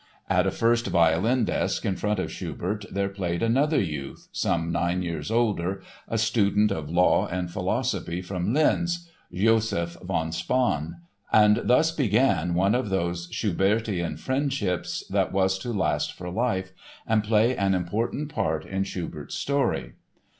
At 0.27 0.47
a 0.47 0.51
first 0.51 0.87
violin 0.87 1.45
desk 1.45 1.85
in 1.85 1.95
front 1.95 2.17
of 2.17 2.31
Schubert 2.31 2.85
there 2.89 3.07
played 3.07 3.43
another 3.43 3.79
youth, 3.79 4.29
some 4.31 4.71
nine 4.71 5.03
years 5.03 5.29
older, 5.29 5.83
a 6.07 6.17
student 6.17 6.71
of 6.71 6.89
law 6.89 7.27
and 7.27 7.51
philosophy 7.51 8.19
from 8.19 8.51
Linz, 8.51 9.07
Josef 9.31 9.97
von 10.01 10.31
Spaun, 10.31 11.01
and 11.31 11.61
thus 11.65 11.91
began 11.91 12.55
one 12.55 12.73
of 12.73 12.89
those 12.89 13.29
Schubertian 13.31 14.17
friendships 14.17 15.03
that 15.07 15.31
was 15.31 15.59
to 15.59 15.71
last 15.71 16.13
for 16.13 16.31
life 16.31 16.71
and 17.05 17.23
play 17.23 17.55
an 17.55 17.75
important 17.75 18.33
part 18.33 18.65
in 18.65 18.83
Schubert's 18.83 19.35
story. 19.35 19.93